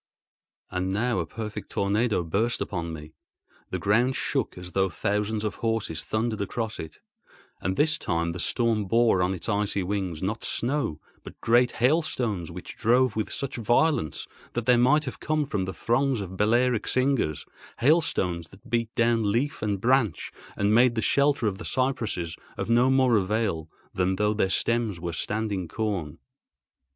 And 0.71 0.89
now 0.91 1.19
a 1.19 1.27
perfect 1.27 1.69
tornado 1.69 2.23
burst 2.23 2.59
upon 2.59 2.91
me. 2.91 3.13
The 3.69 3.77
ground 3.77 4.15
shook 4.15 4.57
as 4.57 4.71
though 4.71 4.89
thousands 4.89 5.45
of 5.45 5.57
horses 5.57 6.03
thundered 6.03 6.41
across 6.41 6.79
it; 6.79 6.97
and 7.61 7.75
this 7.77 7.99
time 7.99 8.31
the 8.31 8.39
storm 8.39 8.85
bore 8.85 9.21
on 9.21 9.35
its 9.35 9.47
icy 9.47 9.83
wings, 9.83 10.23
not 10.23 10.43
snow, 10.43 10.99
but 11.23 11.39
great 11.39 11.73
hailstones 11.73 12.49
which 12.49 12.75
drove 12.75 13.15
with 13.15 13.31
such 13.31 13.57
violence 13.57 14.25
that 14.53 14.65
they 14.65 14.75
might 14.75 15.03
have 15.03 15.19
come 15.19 15.45
from 15.45 15.65
the 15.65 15.71
thongs 15.71 16.19
of 16.19 16.35
Balearic 16.35 16.87
slingers—hailstones 16.87 18.47
that 18.47 18.71
beat 18.71 18.89
down 18.95 19.31
leaf 19.31 19.61
and 19.61 19.79
branch 19.79 20.31
and 20.57 20.73
made 20.73 20.95
the 20.95 21.03
shelter 21.03 21.45
of 21.45 21.59
the 21.59 21.63
cypresses 21.63 22.35
of 22.57 22.71
no 22.71 22.89
more 22.89 23.17
avail 23.17 23.69
than 23.93 24.15
though 24.15 24.33
their 24.33 24.49
stems 24.49 24.99
were 24.99 25.13
standing 25.13 25.67
corn. 25.67 26.17